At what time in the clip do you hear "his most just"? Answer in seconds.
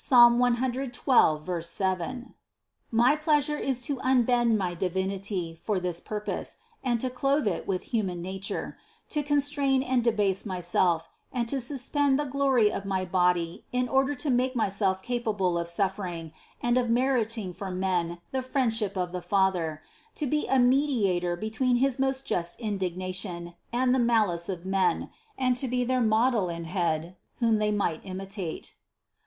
21.75-22.59